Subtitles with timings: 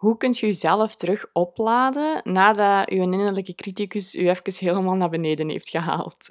[0.00, 5.48] Hoe kunt je jezelf terug opladen nadat je innerlijke criticus je even helemaal naar beneden
[5.48, 6.28] heeft gehaald?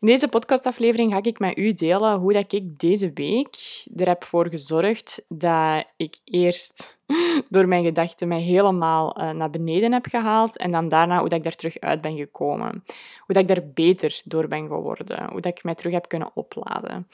[0.00, 4.24] In deze podcastaflevering ga ik met u delen hoe dat ik deze week er heb
[4.24, 6.98] voor gezorgd dat ik eerst
[7.48, 11.38] door mijn gedachten mij helemaal eh, naar beneden heb gehaald en dan daarna hoe dat
[11.38, 12.84] ik daar terug uit ben gekomen.
[13.18, 15.30] Hoe dat ik daar beter door ben geworden.
[15.30, 17.06] Hoe dat ik mij terug heb kunnen opladen.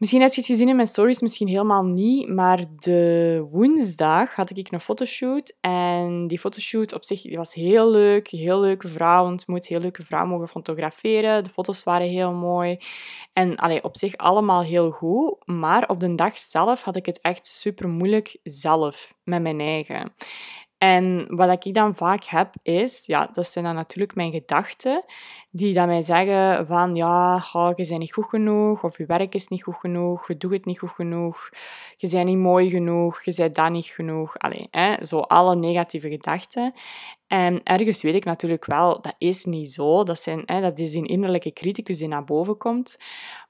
[0.00, 4.56] Misschien heb je het gezien in mijn stories, misschien helemaal niet, maar de woensdag had
[4.56, 9.24] ik een fotoshoot en die fotoshoot op zich die was heel leuk, heel leuke vrouw
[9.24, 12.78] ontmoet, heel leuke vrouw mogen fotograferen, de foto's waren heel mooi
[13.32, 17.20] en allee, op zich allemaal heel goed, maar op de dag zelf had ik het
[17.20, 20.12] echt super moeilijk zelf met mijn eigen.
[20.82, 25.04] En wat ik dan vaak heb is, ja, dat zijn dan natuurlijk mijn gedachten,
[25.50, 29.48] die dan mij zeggen van, ja, je bent niet goed genoeg, of je werk is
[29.48, 31.50] niet goed genoeg, je doet het niet goed genoeg,
[31.96, 34.38] je bent niet mooi genoeg, je bent dat niet genoeg.
[34.38, 36.72] Allee, hè, zo alle negatieve gedachten.
[37.26, 40.02] En ergens weet ik natuurlijk wel, dat is niet zo.
[40.02, 42.98] Dat, zijn, hè, dat is een innerlijke criticus die naar boven komt.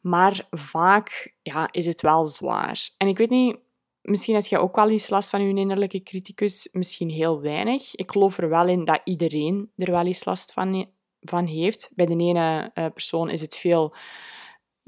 [0.00, 2.90] Maar vaak ja, is het wel zwaar.
[2.96, 3.58] En ik weet niet
[4.02, 7.94] Misschien heb je ook wel eens last van je innerlijke criticus, misschien heel weinig.
[7.94, 11.90] Ik geloof er wel in dat iedereen er wel eens last van, van heeft.
[11.94, 13.94] Bij de ene uh, persoon is het veel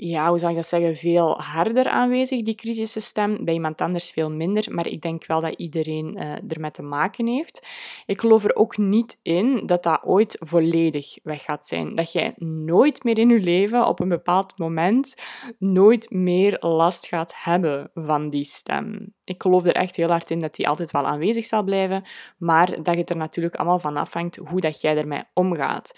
[0.05, 3.45] ja, hoe zal ik dat zeggen, veel harder aanwezig, die kritische stem.
[3.45, 7.27] Bij iemand anders veel minder, maar ik denk wel dat iedereen uh, ermee te maken
[7.27, 7.67] heeft.
[8.07, 11.95] Ik geloof er ook niet in dat dat ooit volledig weg gaat zijn.
[11.95, 15.15] Dat jij nooit meer in je leven, op een bepaald moment,
[15.59, 19.15] nooit meer last gaat hebben van die stem.
[19.25, 22.05] Ik geloof er echt heel hard in dat die altijd wel aanwezig zal blijven,
[22.39, 25.93] maar dat het er natuurlijk allemaal van afhangt hoe dat jij ermee omgaat.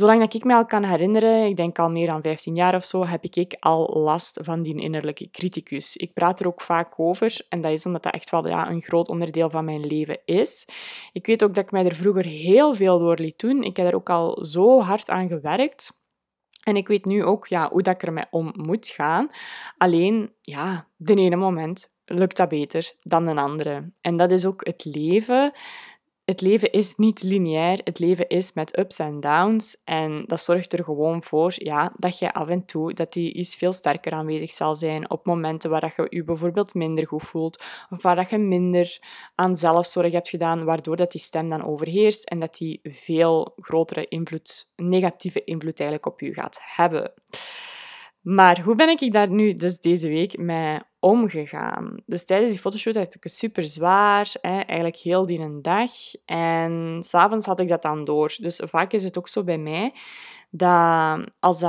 [0.00, 2.84] Zolang dat ik me al kan herinneren, ik denk al meer dan 15 jaar of
[2.84, 5.96] zo, heb ik al last van die innerlijke criticus.
[5.96, 8.82] Ik praat er ook vaak over en dat is omdat dat echt wel ja, een
[8.82, 10.68] groot onderdeel van mijn leven is.
[11.12, 13.62] Ik weet ook dat ik mij er vroeger heel veel door liet doen.
[13.62, 15.98] Ik heb er ook al zo hard aan gewerkt.
[16.64, 19.28] En ik weet nu ook ja, hoe dat ik ermee om moet gaan.
[19.76, 23.92] Alleen, ja, de ene moment lukt dat beter dan de andere.
[24.00, 25.52] En dat is ook het leven
[26.30, 27.80] het leven is niet lineair.
[27.84, 29.80] Het leven is met ups en downs.
[29.84, 33.56] En dat zorgt er gewoon voor ja, dat je af en toe dat die iets
[33.56, 37.62] veel sterker aanwezig zal zijn op momenten waar je je bijvoorbeeld minder goed voelt.
[37.90, 38.98] Of waar dat je minder
[39.34, 44.08] aan zelfzorg hebt gedaan, waardoor dat die stem dan overheerst en dat die veel grotere
[44.08, 47.12] invloed, negatieve invloed eigenlijk op je gaat hebben.
[48.20, 52.02] Maar hoe ben ik daar nu dus deze week mee omgegaan?
[52.06, 55.90] Dus tijdens die fotoshoot had ik het super zwaar, hè, eigenlijk heel die een dag.
[56.24, 58.34] En s'avonds had ik dat dan door.
[58.36, 59.94] Dus vaak is het ook zo bij mij
[60.50, 61.64] dat als,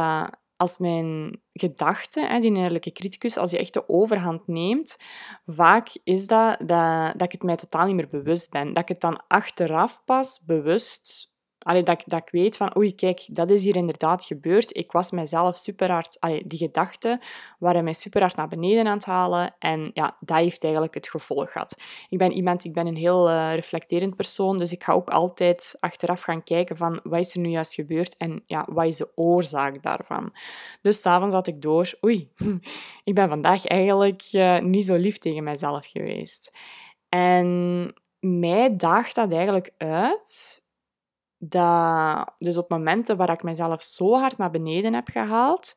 [0.56, 4.98] als mijn gedachten, die innerlijke criticus, als die echt de overhand neemt,
[5.46, 8.74] vaak is dat, dat dat ik het mij totaal niet meer bewust ben.
[8.74, 11.31] Dat ik het dan achteraf pas bewust
[11.64, 14.78] Allee, dat, dat ik weet van, oei, kijk, dat is hier inderdaad gebeurd.
[14.78, 17.20] Ik was mezelf super hard, allee, die gedachten
[17.60, 19.56] waren mij super hard naar beneden aan het halen.
[19.60, 21.76] En ja, dat heeft eigenlijk het gevolg gehad.
[22.10, 25.76] Ik ben iemand, ik ben een heel uh, reflecterend persoon, dus ik ga ook altijd
[25.80, 29.12] achteraf gaan kijken van, wat is er nu juist gebeurd en ja, wat is de
[29.16, 30.34] oorzaak daarvan.
[30.82, 32.30] Dus s'avonds had ik door, oei,
[33.04, 36.52] ik ben vandaag eigenlijk uh, niet zo lief tegen mezelf geweest.
[37.10, 40.61] En mij daagt dat eigenlijk uit
[41.44, 45.74] dat, dus op momenten waar ik mezelf zo hard naar beneden heb gehaald,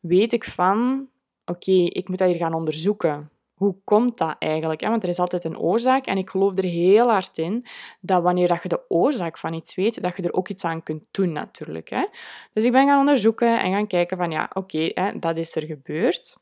[0.00, 1.08] weet ik van,
[1.44, 3.30] oké, ik moet dat hier gaan onderzoeken.
[3.54, 4.80] Hoe komt dat eigenlijk?
[4.80, 7.66] Want er is altijd een oorzaak en ik geloof er heel hard in
[8.00, 10.82] dat wanneer dat je de oorzaak van iets weet, dat je er ook iets aan
[10.82, 12.08] kunt doen natuurlijk.
[12.52, 16.36] Dus ik ben gaan onderzoeken en gaan kijken van, ja, oké, dat is er gebeurd.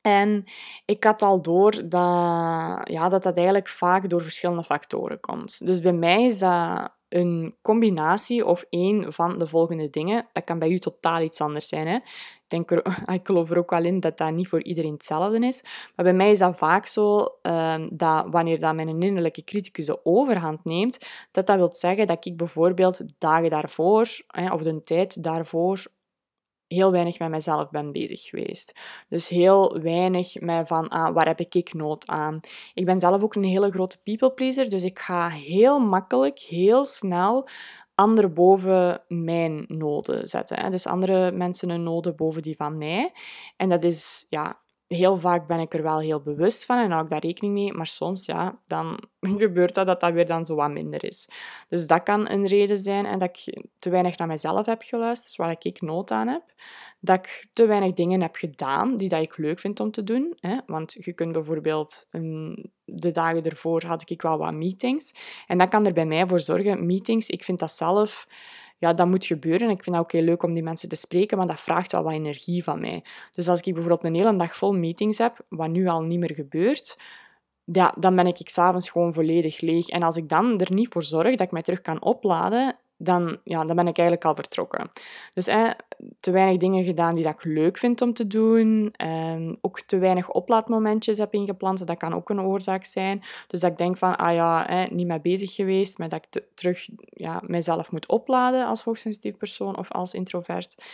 [0.00, 0.44] En
[0.84, 5.66] ik had al door dat, ja, dat dat eigenlijk vaak door verschillende factoren komt.
[5.66, 10.26] Dus bij mij is dat een combinatie of één van de volgende dingen.
[10.32, 11.86] Dat kan bij u totaal iets anders zijn.
[11.86, 11.94] Hè?
[11.94, 15.46] Ik, denk er, ik geloof er ook wel in dat dat niet voor iedereen hetzelfde
[15.46, 15.62] is.
[15.96, 20.04] Maar bij mij is dat vaak zo um, dat wanneer dat mijn innerlijke criticus de
[20.04, 25.22] overhand neemt, dat dat wil zeggen dat ik bijvoorbeeld dagen daarvoor, hè, of de tijd
[25.22, 25.86] daarvoor,
[26.74, 28.78] heel weinig met mezelf ben bezig geweest.
[29.08, 32.40] Dus heel weinig met van ah, waar heb ik nood aan.
[32.74, 36.84] Ik ben zelf ook een hele grote people pleaser, dus ik ga heel makkelijk, heel
[36.84, 37.48] snel
[37.94, 40.70] anderen boven mijn noden zetten.
[40.70, 43.12] Dus andere mensen hun noden boven die van mij.
[43.56, 44.60] En dat is ja,
[44.96, 47.72] heel vaak ben ik er wel heel bewust van en hou ik daar rekening mee.
[47.72, 49.02] Maar soms, ja, dan
[49.44, 51.28] gebeurt dat dat dat weer dan zo wat minder is.
[51.68, 55.36] Dus dat kan een reden zijn en dat ik te weinig naar mezelf heb geluisterd,
[55.36, 56.42] waar ik nood aan heb.
[57.00, 60.36] Dat ik te weinig dingen heb gedaan die dat ik leuk vind om te doen.
[60.40, 60.56] Hè?
[60.66, 62.06] Want je kunt bijvoorbeeld...
[62.84, 65.14] de dagen ervoor had ik wel wat meetings.
[65.46, 66.86] En dat kan er bij mij voor zorgen.
[66.86, 68.26] Meetings, ik vind dat zelf
[68.80, 69.70] ja, dat moet gebeuren.
[69.70, 72.02] Ik vind het ook heel leuk om die mensen te spreken, maar dat vraagt wel
[72.02, 73.04] wat energie van mij.
[73.30, 76.34] Dus als ik bijvoorbeeld een hele dag vol meetings heb, wat nu al niet meer
[76.34, 76.98] gebeurt,
[77.64, 79.88] ja, dan ben ik s'avonds gewoon volledig leeg.
[79.88, 83.40] En als ik dan er niet voor zorg dat ik mij terug kan opladen, dan,
[83.44, 84.90] ja, dan ben ik eigenlijk al vertrokken.
[85.30, 85.46] Dus
[86.20, 88.92] te weinig dingen gedaan die dat ik leuk vind om te doen.
[88.96, 91.86] Ehm, ook te weinig oplaadmomentjes heb ingeplant.
[91.86, 93.22] Dat kan ook een oorzaak zijn.
[93.46, 96.42] Dus dat ik denk van, ah ja, eh, niet mee bezig geweest, maar dat ik
[96.54, 100.84] terug ja, mijzelf moet opladen als hoogsensitief persoon of als introvert.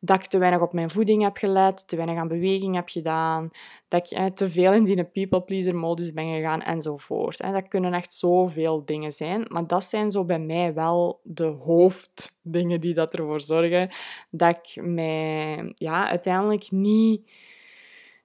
[0.00, 3.50] Dat ik te weinig op mijn voeding heb gelet, te weinig aan beweging heb gedaan.
[3.88, 7.40] Dat ik te veel in die people-pleaser-modus ben gegaan enzovoort.
[7.40, 9.44] Eh, dat kunnen echt zoveel dingen zijn.
[9.48, 13.90] Maar dat zijn zo bij mij wel de hoofddingen die dat ervoor zorgen
[14.30, 17.30] dat ik mij ja, uiteindelijk niet,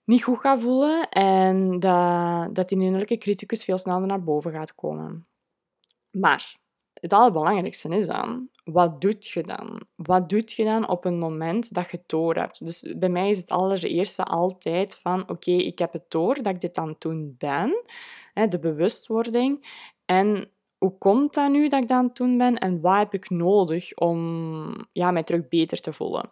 [0.04, 4.76] niet goed ga voelen en dat, dat die innerlijke criticus veel sneller naar boven gaat
[4.76, 5.28] komen.
[6.12, 6.60] Maar
[6.94, 9.82] het allerbelangrijkste is dan, wat doet je dan?
[9.96, 12.66] Wat doet je dan op een moment dat je het door hebt?
[12.66, 16.62] Dus bij mij is het allereerste altijd van, oké, ik heb het door dat ik
[16.62, 17.84] dit aan het doen ben,
[18.50, 19.66] de bewustwording.
[20.06, 20.52] En
[20.82, 24.88] hoe komt dat nu dat ik het doen ben en wat heb ik nodig om
[24.92, 26.30] ja, mij terug beter te voelen?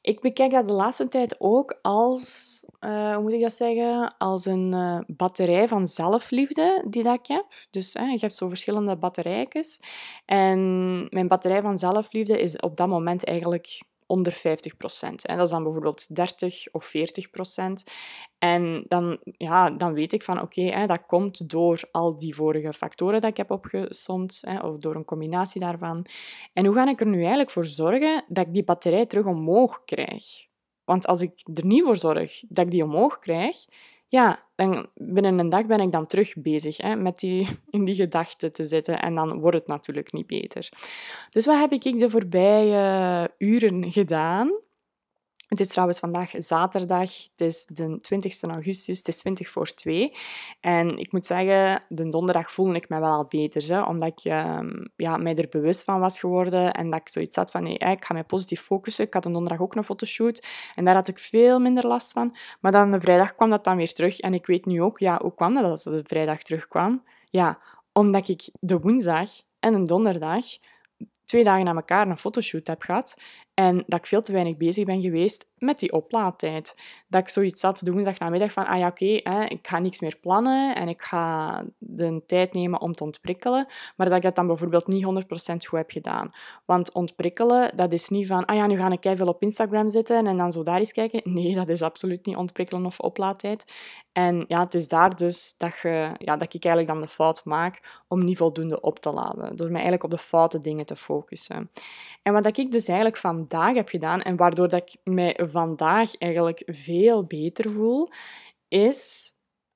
[0.00, 4.44] Ik bekijk dat de laatste tijd ook als, uh, hoe moet ik dat zeggen, als
[4.44, 7.46] een uh, batterij van zelfliefde die dat ik heb.
[7.70, 9.80] Dus uh, je hebt zo verschillende batterijtjes.
[10.24, 10.58] En
[11.10, 13.82] mijn batterij van zelfliefde is op dat moment eigenlijk
[14.12, 15.26] onder 50 procent.
[15.26, 17.84] Dat is dan bijvoorbeeld 30 of 40 procent.
[18.38, 23.20] En dan, ja, dan weet ik van oké, dat komt door al die vorige factoren
[23.20, 26.06] dat ik heb opgesomd, of door een combinatie daarvan.
[26.52, 29.84] En hoe ga ik er nu eigenlijk voor zorgen dat ik die batterij terug omhoog
[29.84, 30.24] krijg?
[30.84, 33.56] Want als ik er niet voor zorg dat ik die omhoog krijg,
[34.12, 37.94] ja, dan binnen een dag ben ik dan terug bezig hè, met die, in die
[37.94, 39.00] gedachten te zitten.
[39.00, 40.68] En dan wordt het natuurlijk niet beter.
[41.30, 44.50] Dus wat heb ik de voorbije uren gedaan?
[45.52, 50.12] Het is trouwens vandaag zaterdag, het is de 20 augustus, het is 20 voor 2.
[50.60, 54.24] En ik moet zeggen, de donderdag voelde ik me wel al beter, hè, omdat ik
[54.24, 54.60] uh,
[54.96, 58.04] ja, mij er bewust van was geworden en dat ik zoiets had van, nee, ik
[58.04, 59.04] ga mij positief focussen.
[59.04, 62.36] Ik had een donderdag ook een fotoshoot en daar had ik veel minder last van.
[62.60, 65.18] Maar dan de vrijdag kwam dat dan weer terug en ik weet nu ook, ja,
[65.22, 67.04] hoe kwam dat dat de vrijdag terugkwam?
[67.30, 67.58] Ja,
[67.92, 69.28] omdat ik de woensdag
[69.60, 70.44] en een donderdag
[71.24, 73.14] twee dagen na elkaar een fotoshoot heb gehad
[73.54, 76.74] en dat ik veel te weinig bezig ben geweest met die oplaadtijd.
[77.08, 79.04] Dat ik zoiets had de woensdag namiddag van, ah ja, oké,
[79.48, 83.66] ik ga niks meer plannen en ik ga de tijd nemen om te ontprikkelen,
[83.96, 85.06] maar dat ik dat dan bijvoorbeeld niet 100%
[85.66, 86.30] goed heb gedaan.
[86.64, 90.26] Want ontprikkelen, dat is niet van, ah ja, nu ga ik veel op Instagram zitten
[90.26, 91.20] en dan zo daar eens kijken.
[91.32, 93.72] Nee, dat is absoluut niet ontprikkelen of oplaadtijd.
[94.12, 97.44] En ja, het is daar dus dat, je, ja, dat ik eigenlijk dan de fout
[97.44, 99.56] maak om niet voldoende op te laden.
[99.56, 101.70] Door mij eigenlijk op de foute dingen te focussen.
[102.22, 103.16] En wat ik dus eigenlijk
[103.48, 108.08] vandaag heb gedaan en waardoor dat ik mij vandaag eigenlijk veel beter voel,
[108.68, 109.32] is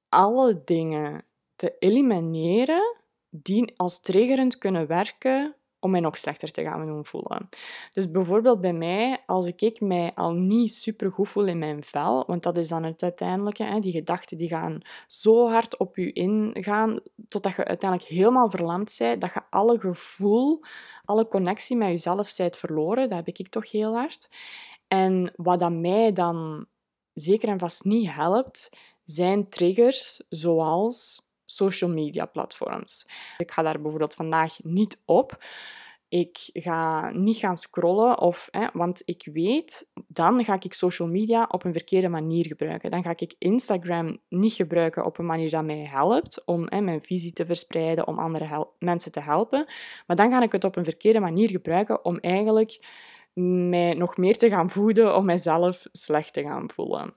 [0.09, 1.25] alle dingen
[1.57, 2.97] te elimineren
[3.31, 7.49] die als triggerend kunnen werken om mij nog slechter te gaan doen voelen.
[7.91, 12.25] Dus bijvoorbeeld bij mij, als ik mij al niet super goed voel in mijn vel,
[12.27, 16.13] want dat is dan het uiteindelijke, hè, die gedachten die gaan zo hard op je
[16.13, 20.61] ingaan, totdat je uiteindelijk helemaal verlamd bent, dat je alle gevoel,
[21.05, 23.09] alle connectie met jezelf bent verloren.
[23.09, 24.29] Dat heb ik toch heel hard.
[24.89, 26.67] En wat dat mij dan
[27.15, 28.71] zeker en vast niet helpt,
[29.05, 33.07] zijn triggers zoals social media platforms.
[33.39, 35.45] Ik ga daar bijvoorbeeld vandaag niet op.
[36.09, 41.49] Ik ga niet gaan scrollen, of, hè, want ik weet, dan ga ik social media
[41.51, 42.91] op een verkeerde manier gebruiken.
[42.91, 47.03] Dan ga ik Instagram niet gebruiken op een manier dat mij helpt om hè, mijn
[47.03, 49.67] visie te verspreiden, om andere mensen te helpen.
[50.07, 52.79] Maar dan ga ik het op een verkeerde manier gebruiken om eigenlijk
[53.71, 57.15] mij nog meer te gaan voeden, om mijzelf slecht te gaan voelen.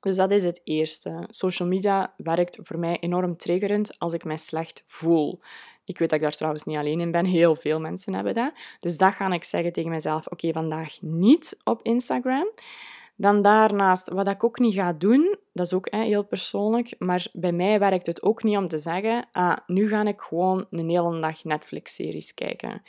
[0.00, 1.26] Dus dat is het eerste.
[1.28, 5.40] Social media werkt voor mij enorm triggerend als ik mij slecht voel.
[5.84, 7.24] Ik weet dat ik daar trouwens niet alleen in ben.
[7.24, 8.52] Heel veel mensen hebben dat.
[8.78, 10.26] Dus dat ga ik zeggen tegen mezelf.
[10.26, 12.46] Oké, vandaag niet op Instagram.
[13.16, 17.26] Dan daarnaast, wat ik ook niet ga doen, dat is ook hè, heel persoonlijk, maar
[17.32, 20.88] bij mij werkt het ook niet om te zeggen, ah, nu ga ik gewoon een
[20.88, 22.82] hele dag Netflix-series kijken.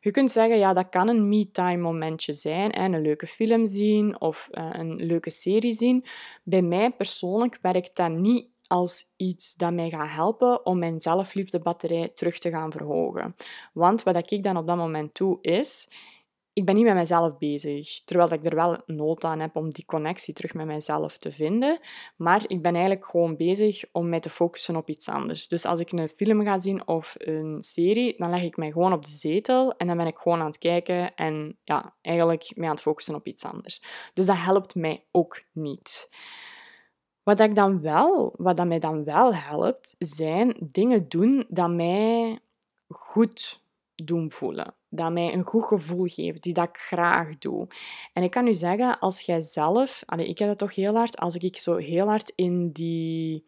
[0.00, 4.20] Je kunt zeggen, ja, dat kan een me-time momentje zijn, hè, een leuke film zien
[4.20, 6.04] of uh, een leuke serie zien.
[6.42, 12.08] Bij mij persoonlijk werkt dat niet als iets dat mij gaat helpen om mijn zelfliefdebatterij
[12.08, 13.36] terug te gaan verhogen.
[13.72, 15.88] Want wat ik dan op dat moment doe, is
[16.52, 18.04] ik ben niet met mezelf bezig.
[18.04, 21.78] Terwijl ik er wel nood aan heb om die connectie terug met mezelf te vinden.
[22.16, 25.48] Maar ik ben eigenlijk gewoon bezig om mij te focussen op iets anders.
[25.48, 28.92] Dus als ik een film ga zien of een serie, dan leg ik mij gewoon
[28.92, 32.68] op de zetel en dan ben ik gewoon aan het kijken en ja, eigenlijk mij
[32.68, 33.82] aan het focussen op iets anders.
[34.12, 36.08] Dus dat helpt mij ook niet.
[37.22, 42.38] Wat, ik dan wel, wat dat mij dan wel helpt, zijn dingen doen dat mij
[42.88, 43.62] goed
[43.94, 44.74] doen voelen.
[44.88, 47.66] Dat mij een goed gevoel geeft, die dat ik graag doe.
[48.12, 50.02] En ik kan u zeggen, als jij zelf...
[50.16, 53.44] Ik heb dat toch heel hard, als ik zo heel hard in die...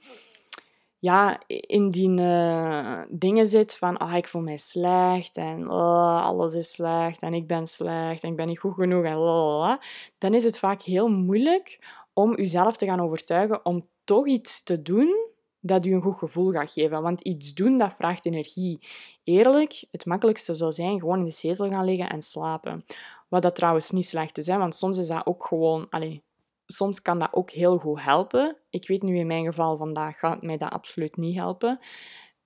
[0.99, 6.55] Ja, in die uh, dingen zit van, ah, ik voel mij slecht en oh, alles
[6.55, 9.81] is slecht en ik ben slecht en ik ben niet goed genoeg en lalala,
[10.19, 11.79] dan is het vaak heel moeilijk
[12.15, 16.51] om uzelf te gaan overtuigen om toch iets te doen dat u een goed gevoel
[16.51, 17.03] gaat geven.
[17.03, 18.87] Want iets doen, dat vraagt energie.
[19.25, 22.85] Eerlijk, het makkelijkste zou zijn gewoon in de zetel gaan liggen en slapen.
[23.29, 24.59] Wat dat trouwens niet slecht is, hè?
[24.59, 25.87] want soms is dat ook gewoon...
[25.91, 26.19] Allez,
[26.67, 28.57] soms kan dat ook heel goed helpen.
[28.71, 31.79] Ik weet nu in mijn geval vandaag gaat mij dat absoluut niet helpen.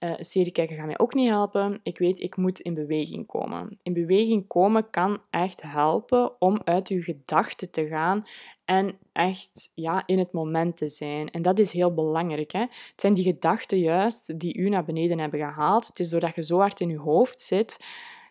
[0.01, 1.81] Uh, serie kijken gaat mij ook niet helpen.
[1.83, 3.79] Ik weet, ik moet in beweging komen.
[3.83, 8.27] In beweging komen kan echt helpen om uit je gedachten te gaan
[8.65, 11.31] en echt ja, in het moment te zijn.
[11.31, 12.53] En dat is heel belangrijk.
[12.53, 12.61] Hè?
[12.61, 15.87] Het zijn die gedachten juist die u naar beneden hebben gehaald.
[15.87, 17.85] Het is doordat je zo hard in je hoofd zit,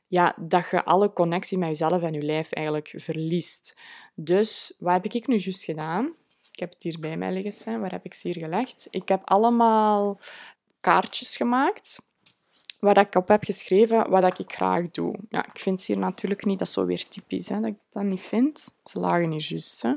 [0.08, 3.76] ja, dat je alle connectie met jezelf en je lijf eigenlijk verliest.
[4.16, 6.06] Dus wat heb ik nu juist gedaan?
[6.52, 7.80] Ik heb het hier bij mij liggen.
[7.80, 8.88] Waar heb ik ze hier gelegd?
[8.90, 10.20] Ik heb allemaal
[10.88, 12.00] kaartjes gemaakt
[12.80, 15.16] waar ik op heb geschreven wat ik graag doe.
[15.30, 18.04] Ja, ik vind ze hier natuurlijk niet, dat zo weer typisch, hè, dat ik dat
[18.04, 18.66] niet vind.
[18.84, 19.82] Ze lagen niet juist.
[19.82, 19.94] Hè.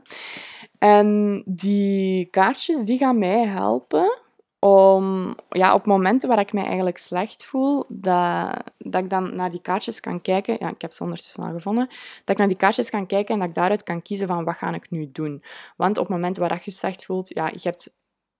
[0.78, 4.18] En die kaartjes die gaan mij helpen
[4.58, 9.50] om ja, op momenten waar ik mij eigenlijk slecht voel, dat, dat ik dan naar
[9.50, 10.56] die kaartjes kan kijken.
[10.60, 11.86] Ja, ik heb ze ondertussen al gevonden.
[11.86, 14.56] Dat ik naar die kaartjes kan kijken en dat ik daaruit kan kiezen van wat
[14.56, 15.42] ga ik nu doen.
[15.76, 17.92] Want op momenten waar je slecht voelt, ja, je hebt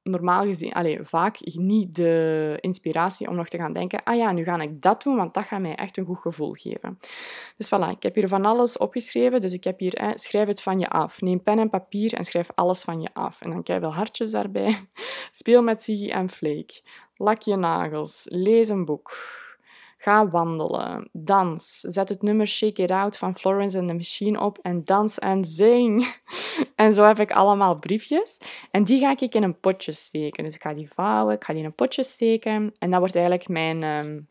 [0.03, 4.45] normaal gezien allez, vaak niet de inspiratie om nog te gaan denken, ah ja, nu
[4.45, 6.99] ga ik dat doen, want dat gaat mij echt een goed gevoel geven.
[7.57, 9.41] Dus voilà, ik heb hier van alles opgeschreven.
[9.41, 11.21] Dus ik heb hier, schrijf het van je af.
[11.21, 13.41] Neem pen en papier en schrijf alles van je af.
[13.41, 14.89] En dan krijg je wel hartjes daarbij.
[15.33, 16.83] Speel met Siggy en Flake.
[17.17, 18.27] Lak je nagels.
[18.29, 19.13] Lees een boek.
[20.03, 21.81] Ga wandelen, dans.
[21.81, 25.45] Zet het nummer Shake It Out van Florence and the Machine op en dans en
[25.45, 25.99] zing.
[26.75, 28.39] En zo heb ik allemaal briefjes.
[28.71, 30.45] En die ga ik in een potje steken.
[30.45, 32.73] Dus ik ga die vouwen, ik ga die in een potje steken.
[32.79, 33.83] En dat wordt eigenlijk mijn...
[33.83, 34.29] Um,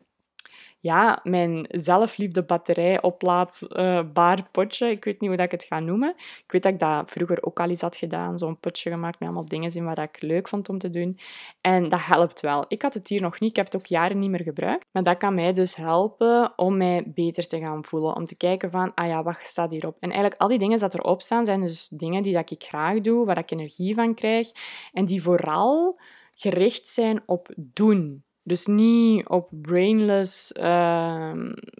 [0.79, 4.89] ja, mijn zelfliefde batterij oplaadbaar potje.
[4.89, 6.13] Ik weet niet hoe ik het ga noemen.
[6.17, 8.37] Ik weet dat ik dat vroeger ook al eens had gedaan.
[8.37, 11.19] Zo'n potje gemaakt met allemaal dingen in wat ik leuk vond om te doen.
[11.61, 12.65] En dat helpt wel.
[12.67, 13.49] Ik had het hier nog niet.
[13.49, 14.89] Ik heb het ook jaren niet meer gebruikt.
[14.93, 18.15] Maar dat kan mij dus helpen om mij beter te gaan voelen.
[18.15, 19.97] Om te kijken van, ah ja, wat staat hierop?
[19.99, 23.01] En eigenlijk al die dingen dat erop staan, zijn dus dingen die dat ik graag
[23.01, 24.51] doe, waar ik energie van krijg.
[24.93, 25.99] En die vooral
[26.35, 28.23] gericht zijn op doen.
[28.49, 31.31] Dus niet op brainless uh,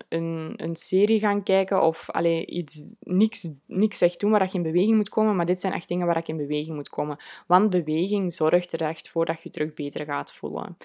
[0.09, 4.61] een, een serie gaan kijken of allee, iets, niks, niks echt doen waar je in
[4.61, 5.35] beweging moet komen.
[5.35, 7.17] Maar dit zijn echt dingen waar ik in beweging moet komen.
[7.47, 10.77] Want beweging zorgt er echt voor dat je je terug beter gaat voelen.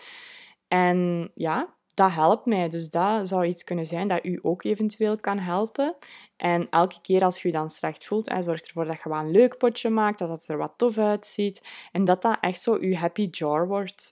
[0.69, 2.69] En ja, dat helpt mij.
[2.69, 5.95] Dus dat zou iets kunnen zijn dat u ook eventueel kan helpen.
[6.37, 9.19] En elke keer als je je dan slecht voelt, hè, zorg ervoor dat je wel
[9.19, 11.63] een leuk potje maakt, dat het er wat tof uitziet.
[11.93, 14.11] En dat dat echt zo je happy jar wordt.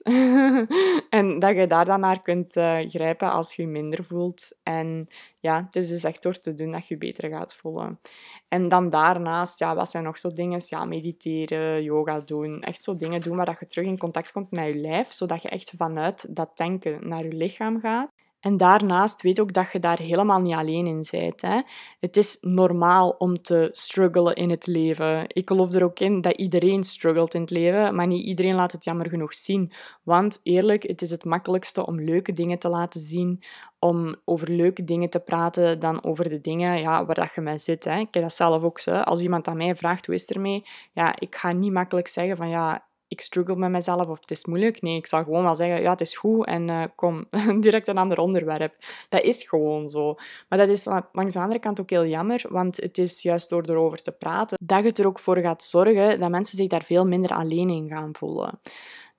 [1.09, 4.51] en dat je daar dan naar kunt uh, grijpen als je je minder voelt.
[4.63, 5.07] En
[5.43, 7.99] ja, het is dus echt door te doen dat je beter gaat voelen.
[8.47, 10.61] En dan daarnaast, ja, wat zijn nog zo dingen?
[10.65, 12.61] Ja, mediteren, yoga doen.
[12.61, 15.41] Echt zo dingen doen waar dat je terug in contact komt met je lijf, zodat
[15.41, 18.11] je echt vanuit dat denken naar je lichaam gaat.
[18.43, 21.41] En daarnaast weet ook dat je daar helemaal niet alleen in bent.
[21.41, 21.61] Hè.
[21.99, 25.25] Het is normaal om te struggelen in het leven.
[25.27, 28.71] Ik geloof er ook in dat iedereen struggelt in het leven, maar niet iedereen laat
[28.71, 29.71] het jammer genoeg zien.
[30.03, 33.43] Want eerlijk, het is het makkelijkste om leuke dingen te laten zien,
[33.79, 37.57] om over leuke dingen te praten dan over de dingen ja, waar dat je mee
[37.57, 37.83] zit.
[37.83, 37.97] Hè.
[37.99, 38.91] Ik heb dat zelf ook zo.
[38.91, 42.35] Als iemand aan mij vraagt hoe is het ermee, ja, ik ga niet makkelijk zeggen
[42.35, 44.81] van ja, ik struggle met mezelf of het is moeilijk.
[44.81, 47.25] Nee, ik zal gewoon wel zeggen, ja, het is goed en uh, kom,
[47.59, 48.75] direct een ander onderwerp.
[49.09, 50.15] Dat is gewoon zo.
[50.49, 53.63] Maar dat is langs de andere kant ook heel jammer, want het is juist door
[53.63, 57.05] erover te praten dat je er ook voor gaat zorgen dat mensen zich daar veel
[57.05, 58.59] minder alleen in gaan voelen.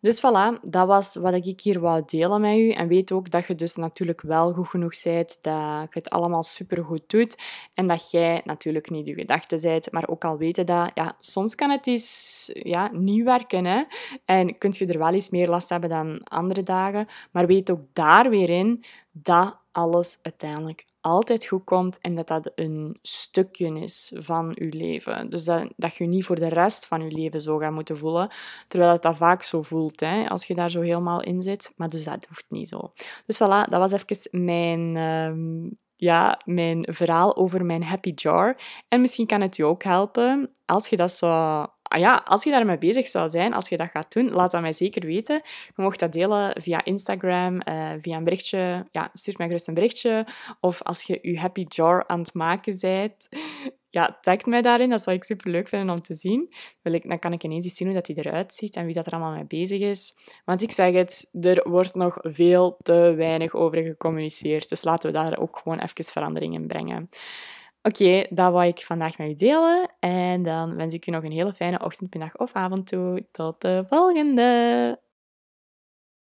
[0.05, 2.71] Dus voilà, dat was wat ik hier wou delen met u.
[2.71, 6.43] En weet ook dat je dus natuurlijk wel goed genoeg bent, dat je het allemaal
[6.43, 7.43] supergoed doet
[7.75, 11.55] en dat jij natuurlijk niet je gedachten bent, maar ook al weten dat, ja, soms
[11.55, 13.65] kan het eens ja, niet werken.
[13.65, 13.83] Hè?
[14.25, 17.83] En kun je er wel eens meer last hebben dan andere dagen, maar weet ook
[17.93, 24.13] daar weer in dat alles uiteindelijk altijd goed komt en dat dat een stukje is
[24.17, 25.27] van je leven.
[25.27, 28.31] Dus dat, dat je niet voor de rest van je leven zo gaat moeten voelen,
[28.69, 31.73] terwijl het dat vaak zo voelt hè, als je daar zo helemaal in zit.
[31.77, 32.93] Maar dus dat hoeft niet zo.
[33.27, 34.97] Dus voilà, dat was even mijn...
[34.97, 38.61] Ehm, ja, mijn verhaal over mijn happy jar.
[38.89, 42.51] En misschien kan het je ook helpen als je dat zo Ah ja, als je
[42.51, 45.41] daarmee bezig zou zijn, als je dat gaat doen, laat dat mij zeker weten.
[45.45, 48.87] Je mag dat delen via Instagram, uh, via een berichtje.
[48.91, 50.27] Ja, stuur mij gerust een berichtje.
[50.61, 53.29] Of als je je happy jar aan het maken bent,
[53.95, 54.91] ja, tag mij daarin.
[54.91, 56.55] Dat zou ik super leuk vinden om te zien.
[56.83, 59.35] Dan kan ik ineens zien hoe dat die eruit ziet en wie dat er allemaal
[59.35, 60.15] mee bezig is.
[60.45, 64.69] Want ik zeg het, er wordt nog veel te weinig over gecommuniceerd.
[64.69, 67.09] Dus laten we daar ook gewoon even verandering in brengen.
[67.87, 69.91] Oké, dat wou ik vandaag met u delen.
[70.01, 73.27] En dan wens ik u nog een hele fijne ochtend, middag of avond toe.
[73.33, 74.99] Tot de volgende!